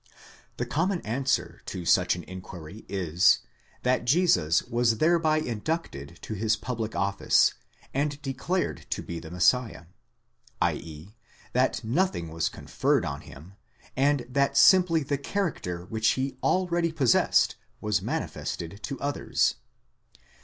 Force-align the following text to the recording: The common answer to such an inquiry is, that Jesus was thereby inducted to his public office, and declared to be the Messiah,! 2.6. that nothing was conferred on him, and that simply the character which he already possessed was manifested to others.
The 0.57 0.65
common 0.65 0.99
answer 1.01 1.61
to 1.67 1.85
such 1.85 2.15
an 2.15 2.23
inquiry 2.23 2.85
is, 2.89 3.41
that 3.83 4.03
Jesus 4.03 4.63
was 4.63 4.97
thereby 4.97 5.37
inducted 5.37 6.17
to 6.23 6.33
his 6.33 6.55
public 6.55 6.95
office, 6.95 7.53
and 7.93 8.19
declared 8.23 8.87
to 8.89 9.03
be 9.03 9.19
the 9.19 9.29
Messiah,! 9.29 9.85
2.6. 10.59 11.13
that 11.53 11.83
nothing 11.83 12.29
was 12.31 12.49
conferred 12.49 13.05
on 13.05 13.21
him, 13.21 13.53
and 13.95 14.25
that 14.27 14.57
simply 14.57 15.03
the 15.03 15.19
character 15.19 15.85
which 15.85 16.13
he 16.17 16.35
already 16.41 16.91
possessed 16.91 17.55
was 17.79 18.01
manifested 18.01 18.81
to 18.81 18.99
others. 18.99 19.53